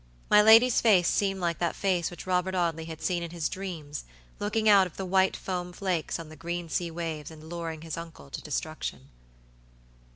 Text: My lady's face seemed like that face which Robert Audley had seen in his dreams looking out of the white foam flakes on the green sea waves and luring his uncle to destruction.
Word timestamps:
My 0.31 0.41
lady's 0.41 0.81
face 0.81 1.07
seemed 1.07 1.41
like 1.41 1.59
that 1.59 1.75
face 1.75 2.09
which 2.09 2.25
Robert 2.25 2.55
Audley 2.55 2.85
had 2.85 3.03
seen 3.03 3.21
in 3.21 3.29
his 3.29 3.47
dreams 3.47 4.03
looking 4.39 4.67
out 4.67 4.87
of 4.87 4.97
the 4.97 5.05
white 5.05 5.37
foam 5.37 5.71
flakes 5.71 6.17
on 6.17 6.27
the 6.29 6.35
green 6.35 6.69
sea 6.69 6.89
waves 6.89 7.29
and 7.29 7.47
luring 7.49 7.83
his 7.83 7.97
uncle 7.97 8.31
to 8.31 8.41
destruction. 8.41 9.09